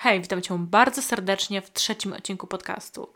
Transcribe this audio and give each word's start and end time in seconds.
Hej, 0.00 0.20
witam 0.20 0.42
Cię 0.42 0.58
bardzo 0.58 1.02
serdecznie 1.02 1.62
w 1.62 1.72
trzecim 1.72 2.12
odcinku 2.12 2.46
podcastu. 2.46 3.12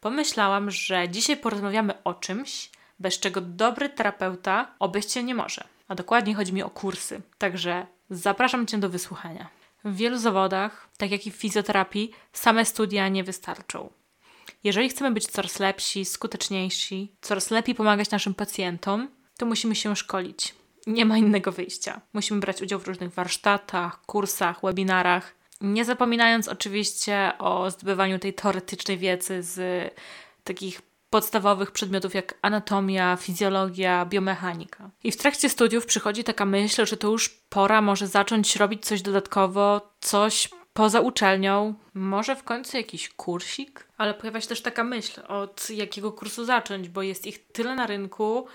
Pomyślałam, 0.00 0.70
że 0.70 1.08
dzisiaj 1.08 1.36
porozmawiamy 1.36 2.02
o 2.04 2.14
czymś, 2.14 2.70
bez 2.98 3.18
czego 3.18 3.40
dobry 3.40 3.88
terapeuta 3.88 4.74
obejść 4.78 5.12
się 5.12 5.22
nie 5.22 5.34
może. 5.34 5.64
A 5.88 5.94
dokładnie 5.94 6.34
chodzi 6.34 6.52
mi 6.52 6.62
o 6.62 6.70
kursy. 6.70 7.20
Także 7.38 7.86
zapraszam 8.10 8.66
Cię 8.66 8.78
do 8.78 8.88
wysłuchania. 8.88 9.48
W 9.84 9.96
wielu 9.96 10.18
zawodach, 10.18 10.88
tak 10.96 11.10
jak 11.10 11.26
i 11.26 11.30
w 11.30 11.36
fizjoterapii, 11.36 12.12
same 12.32 12.64
studia 12.64 13.08
nie 13.08 13.24
wystarczą. 13.24 13.90
Jeżeli 14.64 14.88
chcemy 14.88 15.10
być 15.10 15.26
coraz 15.26 15.58
lepsi, 15.58 16.04
skuteczniejsi, 16.04 17.12
coraz 17.20 17.50
lepiej 17.50 17.74
pomagać 17.74 18.10
naszym 18.10 18.34
pacjentom, 18.34 19.08
to 19.36 19.46
musimy 19.46 19.74
się 19.74 19.96
szkolić. 19.96 20.54
Nie 20.86 21.04
ma 21.04 21.18
innego 21.18 21.52
wyjścia. 21.52 22.00
Musimy 22.12 22.40
brać 22.40 22.62
udział 22.62 22.78
w 22.78 22.86
różnych 22.86 23.14
warsztatach, 23.14 24.02
kursach, 24.06 24.60
webinarach, 24.62 25.39
nie 25.60 25.84
zapominając 25.84 26.48
oczywiście 26.48 27.32
o 27.38 27.70
zdobywaniu 27.70 28.18
tej 28.18 28.34
teoretycznej 28.34 28.98
wiedzy 28.98 29.42
z 29.42 29.60
takich 30.44 30.82
podstawowych 31.10 31.70
przedmiotów 31.70 32.14
jak 32.14 32.34
anatomia, 32.42 33.16
fizjologia, 33.16 34.06
biomechanika. 34.06 34.90
I 35.04 35.12
w 35.12 35.16
trakcie 35.16 35.48
studiów 35.48 35.86
przychodzi 35.86 36.24
taka 36.24 36.44
myśl, 36.44 36.86
że 36.86 36.96
to 36.96 37.08
już 37.08 37.28
pora 37.28 37.80
może 37.80 38.06
zacząć 38.06 38.56
robić 38.56 38.86
coś 38.86 39.02
dodatkowo, 39.02 39.90
coś 40.00 40.48
poza 40.72 41.00
uczelnią, 41.00 41.74
może 41.94 42.36
w 42.36 42.44
końcu 42.44 42.76
jakiś 42.76 43.08
kursik? 43.08 43.86
Ale 43.98 44.14
pojawia 44.14 44.40
się 44.40 44.48
też 44.48 44.62
taka 44.62 44.84
myśl, 44.84 45.20
od 45.28 45.70
jakiego 45.70 46.12
kursu 46.12 46.44
zacząć, 46.44 46.88
bo 46.88 47.02
jest 47.02 47.26
ich 47.26 47.46
tyle 47.52 47.74
na 47.74 47.86
rynku, 47.86 48.46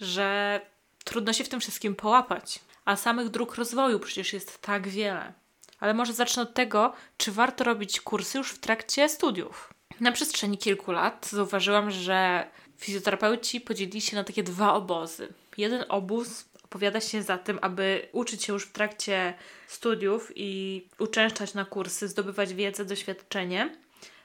że 0.00 0.60
trudno 1.04 1.32
się 1.32 1.44
w 1.44 1.48
tym 1.48 1.60
wszystkim 1.60 1.94
połapać. 1.94 2.58
A 2.84 2.96
samych 2.96 3.28
dróg 3.28 3.54
rozwoju 3.54 4.00
przecież 4.00 4.32
jest 4.32 4.62
tak 4.62 4.88
wiele. 4.88 5.32
Ale 5.82 5.94
może 5.94 6.12
zacznę 6.12 6.42
od 6.42 6.54
tego, 6.54 6.92
czy 7.16 7.32
warto 7.32 7.64
robić 7.64 8.00
kursy 8.00 8.38
już 8.38 8.52
w 8.52 8.58
trakcie 8.58 9.08
studiów. 9.08 9.74
Na 10.00 10.12
przestrzeni 10.12 10.58
kilku 10.58 10.92
lat 10.92 11.28
zauważyłam, 11.30 11.90
że 11.90 12.46
fizjoterapeuci 12.78 13.60
podzielili 13.60 14.00
się 14.00 14.16
na 14.16 14.24
takie 14.24 14.42
dwa 14.42 14.74
obozy. 14.74 15.28
Jeden 15.56 15.84
obóz 15.88 16.48
opowiada 16.64 17.00
się 17.00 17.22
za 17.22 17.38
tym, 17.38 17.58
aby 17.62 18.08
uczyć 18.12 18.44
się 18.44 18.52
już 18.52 18.64
w 18.64 18.72
trakcie 18.72 19.34
studiów 19.66 20.32
i 20.36 20.82
uczęszczać 20.98 21.54
na 21.54 21.64
kursy, 21.64 22.08
zdobywać 22.08 22.54
wiedzę, 22.54 22.84
doświadczenie. 22.84 23.76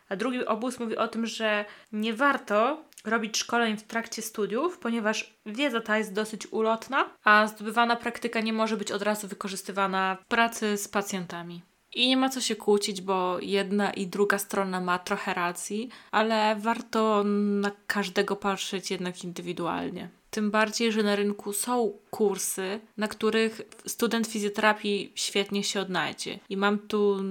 A 0.10 0.16
drugi 0.16 0.46
obóz 0.46 0.80
mówi 0.80 0.98
o 0.98 1.08
tym, 1.08 1.26
że 1.26 1.66
nie 1.92 2.14
warto 2.14 2.84
robić 3.08 3.38
szkoleń 3.38 3.78
w 3.78 3.84
trakcie 3.84 4.22
studiów, 4.22 4.80
ponieważ 4.80 5.40
wiedza 5.46 5.82
ta 5.82 5.98
jest 5.98 6.14
dosyć 6.14 6.48
ulotna, 6.52 7.10
a 7.24 7.48
zdobywana 7.48 7.96
praktyka 7.96 8.42
nie 8.42 8.54
może 8.54 8.78
być 8.78 8.92
od 8.92 9.02
razu 9.02 9.28
wykorzystywana 9.28 10.18
w 10.22 10.26
pracy 10.26 10.78
z 10.78 10.88
pacjentami. 10.88 11.62
I 11.96 12.08
nie 12.08 12.18
ma 12.18 12.30
co 12.30 12.42
się 12.42 12.56
kłócić, 12.56 13.02
bo 13.02 13.38
jedna 13.42 13.92
i 13.92 14.08
druga 14.08 14.38
strona 14.38 14.82
ma 14.82 15.00
trochę 15.00 15.34
racji, 15.34 15.90
ale 16.12 16.56
warto 16.56 17.24
na 17.62 17.72
każdego 17.88 18.36
patrzeć 18.36 18.92
jednak 18.92 19.24
indywidualnie. 19.24 20.10
Tym 20.30 20.52
bardziej, 20.52 20.92
że 20.92 21.04
na 21.04 21.16
rynku 21.16 21.54
są 21.54 21.94
kursy, 22.10 22.80
na 22.98 23.08
których 23.08 23.62
student 23.86 24.28
fizjoterapii 24.28 25.12
świetnie 25.16 25.64
się 25.64 25.82
odnajdzie. 25.82 26.40
I 26.50 26.58
mam 26.58 26.80
tu 26.80 27.24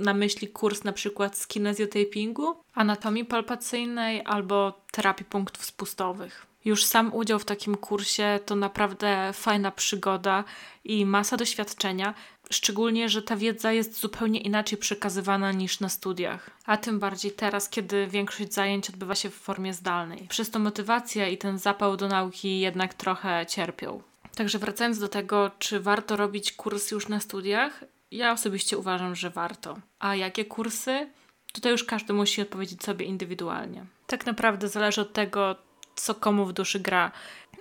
na 0.00 0.14
myśli 0.14 0.48
kurs 0.48 0.84
na 0.84 0.92
przykład 0.92 1.38
z 1.38 1.46
kinezjotapingu, 1.46 2.56
anatomii 2.74 3.24
palpacyjnej 3.24 4.22
albo 4.24 4.80
terapii 4.92 5.26
punktów 5.26 5.64
spustowych. 5.64 6.46
Już 6.64 6.84
sam 6.84 7.14
udział 7.14 7.38
w 7.38 7.44
takim 7.44 7.76
kursie 7.76 8.40
to 8.46 8.56
naprawdę 8.56 9.30
fajna 9.32 9.70
przygoda 9.70 10.44
i 10.84 11.06
masa 11.06 11.36
doświadczenia, 11.36 12.14
szczególnie, 12.50 13.08
że 13.08 13.22
ta 13.22 13.36
wiedza 13.36 13.72
jest 13.72 14.00
zupełnie 14.00 14.40
inaczej 14.40 14.78
przekazywana 14.78 15.52
niż 15.52 15.80
na 15.80 15.88
studiach. 15.88 16.50
A 16.66 16.76
tym 16.76 16.98
bardziej 16.98 17.32
teraz, 17.32 17.68
kiedy 17.68 18.06
większość 18.06 18.52
zajęć 18.52 18.90
odbywa 18.90 19.14
się 19.14 19.30
w 19.30 19.34
formie 19.34 19.74
zdalnej. 19.74 20.26
Przez 20.28 20.50
to 20.50 20.58
motywacja 20.58 21.28
i 21.28 21.38
ten 21.38 21.58
zapał 21.58 21.96
do 21.96 22.08
nauki 22.08 22.60
jednak 22.60 22.94
trochę 22.94 23.46
cierpią. 23.46 24.02
Także 24.34 24.58
wracając 24.58 24.98
do 24.98 25.08
tego, 25.08 25.50
czy 25.58 25.80
warto 25.80 26.16
robić 26.16 26.52
kurs 26.52 26.90
już 26.90 27.08
na 27.08 27.20
studiach, 27.20 27.84
ja 28.10 28.32
osobiście 28.32 28.78
uważam, 28.78 29.16
że 29.16 29.30
warto. 29.30 29.78
A 29.98 30.14
jakie 30.14 30.44
kursy? 30.44 31.10
Tutaj 31.52 31.72
już 31.72 31.84
każdy 31.84 32.12
musi 32.12 32.42
odpowiedzieć 32.42 32.82
sobie 32.82 33.06
indywidualnie. 33.06 33.86
Tak 34.06 34.26
naprawdę 34.26 34.68
zależy 34.68 35.00
od 35.00 35.12
tego, 35.12 35.56
co 35.96 36.14
komu 36.14 36.46
w 36.46 36.52
duszy 36.52 36.80
gra 36.80 37.12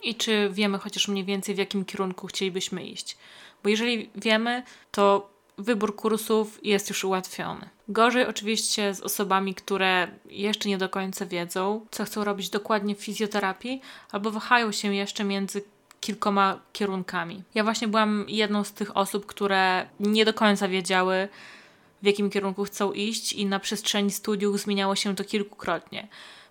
i 0.03 0.15
czy 0.15 0.49
wiemy 0.51 0.77
chociaż 0.77 1.07
mniej 1.07 1.25
więcej, 1.25 1.55
w 1.55 1.57
jakim 1.57 1.85
kierunku 1.85 2.27
chcielibyśmy 2.27 2.83
iść. 2.83 3.17
Bo 3.63 3.69
jeżeli 3.69 4.09
wiemy, 4.15 4.63
to 4.91 5.29
wybór 5.57 5.95
kursów 5.95 6.59
jest 6.63 6.89
już 6.89 7.03
ułatwiony. 7.03 7.69
Gorzej 7.87 8.25
oczywiście 8.25 8.93
z 8.93 9.01
osobami, 9.01 9.55
które 9.55 10.07
jeszcze 10.29 10.69
nie 10.69 10.77
do 10.77 10.89
końca 10.89 11.25
wiedzą, 11.25 11.85
co 11.91 12.05
chcą 12.05 12.23
robić 12.23 12.49
dokładnie 12.49 12.95
w 12.95 13.03
fizjoterapii, 13.03 13.81
albo 14.11 14.31
wahają 14.31 14.71
się 14.71 14.95
jeszcze 14.95 15.23
między 15.23 15.61
kilkoma 16.01 16.59
kierunkami. 16.73 17.43
Ja 17.55 17.63
właśnie 17.63 17.87
byłam 17.87 18.25
jedną 18.27 18.63
z 18.63 18.73
tych 18.73 18.97
osób, 18.97 19.25
które 19.25 19.85
nie 19.99 20.25
do 20.25 20.33
końca 20.33 20.67
wiedziały, 20.67 21.27
w 22.01 22.05
jakim 22.05 22.29
kierunku 22.29 22.63
chcą 22.63 22.91
iść, 22.91 23.33
i 23.33 23.45
na 23.45 23.59
przestrzeni 23.59 24.11
studiów 24.11 24.59
zmieniało 24.59 24.95
się 24.95 25.15
to 25.15 25.23
kilkukrotnie. 25.23 26.07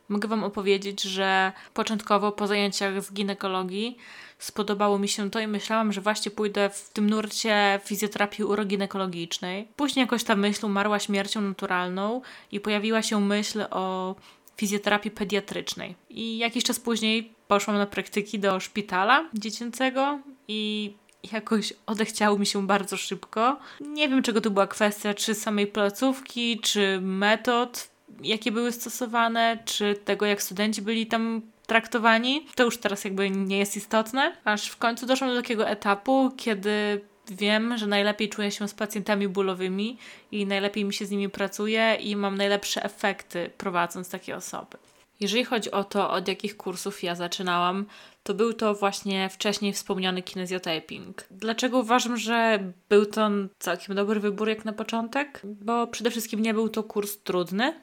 Mogę 0.09 0.29
Wam 0.29 0.45
opowiedzieć, 0.45 1.03
że 1.03 1.53
początkowo 1.75 2.33
po 2.33 2.47
zajęciach 2.47 3.03
z 3.03 3.13
ginekologii 3.13 3.97
spodobało 4.39 4.99
mi 4.99 5.09
się 5.09 5.31
to 5.31 5.41
i 5.41 5.47
myślałam, 5.47 5.93
że 5.93 6.01
właśnie 6.01 6.31
pójdę 6.31 6.71
w 6.71 6.91
tym 6.91 7.11
nurcie 7.11 7.81
fizjoterapii 7.85 8.45
uroginekologicznej. 8.45 9.69
Później 9.77 10.03
jakoś 10.03 10.25
ta 10.25 10.37
myśl 10.37 10.67
umarła 10.67 10.99
śmiercią 10.99 11.41
naturalną 11.41 12.23
i 12.53 12.61
pojawiła 12.61 13.03
się 13.03 13.21
myśl 13.21 13.65
o 13.71 14.15
fizjoterapii 14.59 15.11
pediatrycznej. 15.11 15.95
I 16.11 16.39
jakiś 16.39 16.65
czas 16.65 16.81
później 16.81 17.33
poszłam 17.49 17.77
na 17.77 17.87
praktyki 17.87 18.39
do 18.39 18.61
szpitala 18.61 19.25
dziecięcego 19.35 20.19
i 20.49 20.93
jakoś 21.33 21.73
odechciało 21.87 22.39
mi 22.39 22.47
się 22.47 22.67
bardzo 22.67 22.97
szybko. 22.97 23.59
Nie 23.81 24.09
wiem, 24.09 24.23
czego 24.23 24.41
to 24.41 24.51
była 24.51 24.67
kwestia, 24.67 25.15
czy 25.15 25.35
samej 25.35 25.67
placówki, 25.67 26.61
czy 26.61 26.99
metod, 27.03 27.91
jakie 28.23 28.53
były 28.53 28.73
stosowane, 28.73 29.59
czy 29.65 29.95
tego, 30.05 30.27
jak 30.27 30.43
studenci 30.43 30.83
byli 30.83 31.07
tam 31.07 31.43
traktowani. 31.67 32.47
To 32.55 32.65
już 32.65 32.79
teraz 32.79 33.05
jakby 33.05 33.31
nie 33.31 33.59
jest 33.59 33.77
istotne. 33.77 34.37
Aż 34.45 34.69
w 34.69 34.77
końcu 34.77 35.07
doszłam 35.07 35.31
do 35.31 35.37
takiego 35.43 35.69
etapu, 35.69 36.31
kiedy 36.37 37.01
wiem, 37.31 37.79
że 37.79 37.87
najlepiej 37.87 38.29
czuję 38.29 38.51
się 38.51 38.69
z 38.69 38.75
pacjentami 38.75 39.29
bólowymi 39.29 39.99
i 40.33 40.47
najlepiej 40.47 40.85
mi 40.85 40.95
się 40.95 41.07
z 41.07 41.11
nimi 41.11 41.29
pracuje 41.29 41.95
i 41.95 42.17
mam 42.17 42.37
najlepsze 42.37 42.85
efekty 42.85 43.51
prowadząc 43.59 44.11
takie 44.11 44.37
osoby. 44.37 44.79
Jeżeli 45.21 45.45
chodzi 45.45 45.71
o 45.71 45.85
to, 45.85 46.11
od 46.11 46.29
jakich 46.29 46.57
kursów 46.57 47.03
ja 47.03 47.15
zaczynałam, 47.15 47.87
to 48.23 48.35
był 48.35 48.53
to 48.53 48.75
właśnie 48.75 49.29
wcześniej 49.29 49.73
wspomniany 49.73 50.23
kinesiotaping. 50.23 51.25
Dlaczego 51.31 51.79
uważam, 51.79 52.17
że 52.17 52.59
był 52.89 53.07
to 53.07 53.31
całkiem 53.59 53.97
dobry 53.97 54.21
wybór 54.21 54.49
jak 54.49 54.65
na 54.65 54.73
początek? 54.73 55.41
Bo 55.45 55.87
przede 55.87 56.11
wszystkim 56.11 56.43
nie 56.43 56.55
był 56.55 56.69
to 56.69 56.83
kurs 56.83 57.19
trudny, 57.19 57.75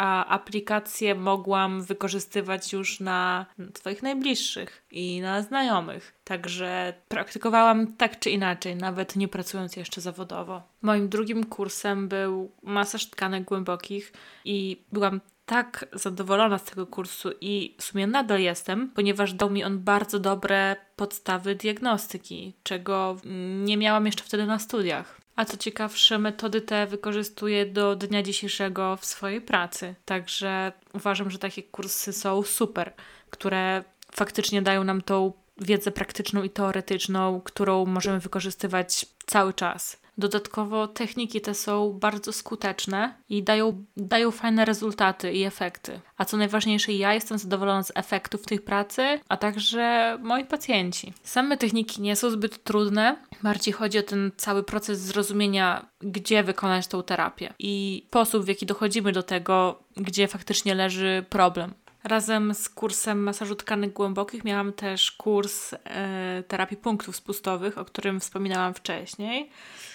a 0.00 0.26
aplikacje 0.26 1.14
mogłam 1.14 1.82
wykorzystywać 1.82 2.72
już 2.72 3.00
na 3.00 3.46
Twoich 3.72 4.02
najbliższych 4.02 4.84
i 4.90 5.20
na 5.20 5.42
znajomych. 5.42 6.14
Także 6.24 6.94
praktykowałam 7.08 7.96
tak 7.96 8.18
czy 8.18 8.30
inaczej, 8.30 8.76
nawet 8.76 9.16
nie 9.16 9.28
pracując 9.28 9.76
jeszcze 9.76 10.00
zawodowo. 10.00 10.62
Moim 10.82 11.08
drugim 11.08 11.44
kursem 11.44 12.08
był 12.08 12.50
masaż 12.62 13.10
tkanek 13.10 13.44
głębokich 13.44 14.12
i 14.44 14.82
byłam 14.92 15.20
tak 15.46 15.86
zadowolona 15.92 16.58
z 16.58 16.64
tego 16.64 16.86
kursu 16.86 17.30
i 17.40 17.76
w 17.78 17.82
sumie 17.82 18.06
nadal 18.06 18.40
jestem, 18.40 18.90
ponieważ 18.94 19.32
dał 19.32 19.50
mi 19.50 19.64
on 19.64 19.78
bardzo 19.78 20.18
dobre 20.18 20.76
podstawy 20.96 21.54
diagnostyki, 21.54 22.54
czego 22.62 23.16
nie 23.64 23.76
miałam 23.76 24.06
jeszcze 24.06 24.24
wtedy 24.24 24.46
na 24.46 24.58
studiach. 24.58 25.19
A 25.40 25.44
co 25.44 25.56
ciekawsze, 25.56 26.18
metody 26.18 26.60
te 26.60 26.86
wykorzystuję 26.86 27.66
do 27.66 27.96
dnia 27.96 28.22
dzisiejszego 28.22 28.96
w 28.96 29.04
swojej 29.04 29.40
pracy. 29.40 29.94
Także 30.04 30.72
uważam, 30.92 31.30
że 31.30 31.38
takie 31.38 31.62
kursy 31.62 32.12
są 32.12 32.42
super, 32.42 32.92
które 33.30 33.84
faktycznie 34.12 34.62
dają 34.62 34.84
nam 34.84 35.02
tą 35.02 35.32
wiedzę 35.60 35.90
praktyczną 35.90 36.42
i 36.42 36.50
teoretyczną, 36.50 37.40
którą 37.40 37.86
możemy 37.86 38.20
wykorzystywać 38.20 39.06
cały 39.26 39.54
czas. 39.54 40.00
Dodatkowo 40.18 40.88
techniki 40.88 41.40
te 41.40 41.54
są 41.54 41.92
bardzo 41.92 42.32
skuteczne 42.32 43.14
i 43.28 43.42
dają, 43.42 43.84
dają 43.96 44.30
fajne 44.30 44.64
rezultaty 44.64 45.32
i 45.32 45.44
efekty. 45.44 46.00
A 46.16 46.24
co 46.24 46.36
najważniejsze, 46.36 46.92
ja 46.92 47.14
jestem 47.14 47.38
zadowolona 47.38 47.82
z 47.82 47.92
efektów 47.94 48.46
tej 48.46 48.60
pracy, 48.60 49.20
a 49.28 49.36
także 49.36 50.18
moi 50.22 50.44
pacjenci. 50.44 51.12
Same 51.22 51.56
techniki 51.56 52.02
nie 52.02 52.16
są 52.16 52.30
zbyt 52.30 52.64
trudne, 52.64 53.16
bardziej 53.42 53.74
chodzi 53.74 53.98
o 53.98 54.02
ten 54.02 54.30
cały 54.36 54.62
proces 54.62 55.00
zrozumienia, 55.00 55.86
gdzie 56.00 56.42
wykonać 56.42 56.86
tą 56.86 57.02
terapię 57.02 57.54
i 57.58 58.04
sposób, 58.08 58.44
w 58.44 58.48
jaki 58.48 58.66
dochodzimy 58.66 59.12
do 59.12 59.22
tego, 59.22 59.82
gdzie 59.96 60.28
faktycznie 60.28 60.74
leży 60.74 61.24
problem. 61.28 61.74
Razem 62.04 62.54
z 62.54 62.68
kursem 62.68 63.22
masażu 63.22 63.54
tkanek 63.54 63.92
głębokich 63.92 64.44
miałam 64.44 64.72
też 64.72 65.12
kurs 65.12 65.74
e, 65.74 66.42
terapii 66.48 66.76
punktów 66.76 67.16
spustowych, 67.16 67.78
o 67.78 67.84
którym 67.84 68.20
wspominałam 68.20 68.74
wcześniej. 68.74 69.50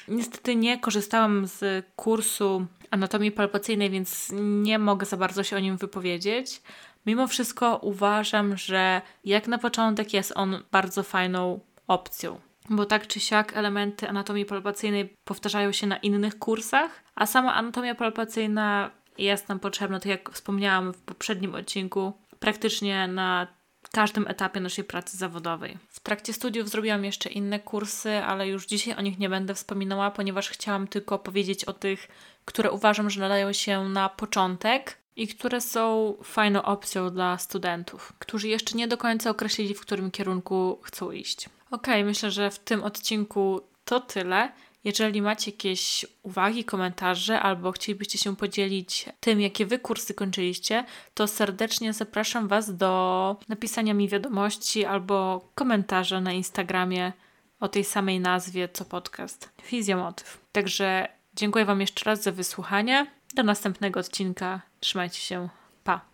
Niestety 0.08 0.56
nie 0.56 0.80
korzystałam 0.80 1.48
z 1.48 1.86
kursu 1.96 2.66
anatomii 2.92 3.32
palpacyjnej, 3.32 3.90
więc 3.90 4.32
nie 4.40 4.80
mogę 4.80 5.06
za 5.06 5.18
bardzo 5.18 5.44
się 5.44 5.56
o 5.56 5.60
nim 5.60 5.78
wypowiedzieć. 5.78 6.62
Mimo 7.06 7.28
wszystko 7.28 7.78
uważam, 7.78 8.58
że 8.58 9.02
jak 9.24 9.48
na 9.48 9.58
początek 9.58 10.14
jest 10.14 10.34
on 10.36 10.64
bardzo 10.72 11.04
fajną 11.04 11.60
opcją 11.88 12.40
bo 12.70 12.86
tak 12.86 13.08
czy 13.08 13.20
siak 13.20 13.58
elementy 13.58 14.10
anatomii 14.10 14.46
palpacyjnej 14.46 15.16
powtarzają 15.24 15.72
się 15.72 15.88
na 15.88 15.98
innych 15.98 16.40
kursach, 16.40 17.04
a 17.16 17.26
sama 17.26 17.54
anatomia 17.54 17.96
palpacyjna 17.96 18.92
jest 19.18 19.50
nam 19.50 19.60
potrzebna, 19.60 20.00
tak 20.00 20.10
jak 20.10 20.32
wspomniałam 20.32 20.94
w 20.94 21.02
poprzednim 21.02 21.56
odcinku, 21.56 22.14
praktycznie 22.40 23.08
na 23.08 23.48
każdym 23.92 24.28
etapie 24.28 24.60
naszej 24.60 24.84
pracy 24.84 25.18
zawodowej. 25.18 25.78
W 25.90 26.00
trakcie 26.00 26.34
studiów 26.34 26.70
zrobiłam 26.70 27.06
jeszcze 27.06 27.30
inne 27.30 27.60
kursy, 27.60 28.18
ale 28.18 28.48
już 28.48 28.66
dzisiaj 28.66 28.96
o 28.96 29.02
nich 29.02 29.20
nie 29.20 29.30
będę 29.30 29.54
wspominała, 29.54 30.12
ponieważ 30.12 30.50
chciałam 30.50 30.88
tylko 30.88 31.20
powiedzieć 31.20 31.66
o 31.66 31.74
tych, 31.74 32.08
które 32.46 32.72
uważam, 32.72 33.10
że 33.10 33.22
nadają 33.22 33.54
się 33.54 33.90
na 33.90 34.10
początek 34.10 34.98
i 35.16 35.28
które 35.28 35.62
są 35.62 36.14
fajną 36.24 36.64
opcją 36.64 37.10
dla 37.10 37.38
studentów, 37.38 38.14
którzy 38.20 38.48
jeszcze 38.48 38.78
nie 38.78 38.88
do 38.88 38.98
końca 38.98 39.30
określili, 39.30 39.74
w 39.74 39.82
którym 39.82 40.12
kierunku 40.12 40.80
chcą 40.84 41.12
iść. 41.12 41.50
Ok, 41.72 41.88
myślę, 42.06 42.32
że 42.32 42.52
w 42.52 42.60
tym 42.60 42.84
odcinku 42.84 43.62
to 43.86 44.00
tyle. 44.00 44.52
Jeżeli 44.86 45.22
macie 45.22 45.52
jakieś 45.52 46.06
uwagi, 46.24 46.64
komentarze 46.64 47.40
albo 47.40 47.72
chcielibyście 47.72 48.18
się 48.18 48.36
podzielić 48.36 49.06
tym, 49.20 49.42
jakie 49.42 49.66
wy 49.66 49.80
kursy 49.80 50.14
kończyliście, 50.14 50.86
to 51.14 51.28
serdecznie 51.28 51.94
zapraszam 51.94 52.48
Was 52.48 52.78
do 52.78 53.36
napisania 53.50 53.94
mi 53.94 54.10
wiadomości 54.10 54.86
albo 54.86 55.50
komentarza 55.56 56.22
na 56.22 56.34
Instagramie 56.34 57.14
o 57.60 57.68
tej 57.68 57.84
samej 57.84 58.20
nazwie 58.20 58.70
co 58.70 58.86
podcast 58.86 59.50
Fizjomotyw. 59.62 60.42
Także 60.52 61.08
dziękuję 61.36 61.66
Wam 61.66 61.82
jeszcze 61.82 62.06
raz 62.06 62.24
za 62.24 62.32
wysłuchanie. 62.32 63.08
Do 63.36 63.44
następnego 63.44 64.00
odcinka. 64.00 64.62
Trzymajcie 64.80 65.20
się. 65.20 65.50
Pa. 65.84 66.06